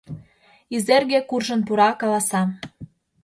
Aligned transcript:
Изерге 0.75 1.19
куржын 1.29 1.61
пура, 1.67 1.89
каласа: 1.99 2.41